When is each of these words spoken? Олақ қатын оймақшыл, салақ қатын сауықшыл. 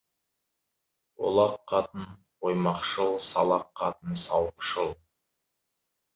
Олақ 1.25 1.53
қатын 1.69 2.05
оймақшыл, 2.45 3.11
салақ 3.29 3.65
қатын 3.79 4.11
сауықшыл. 4.23 4.91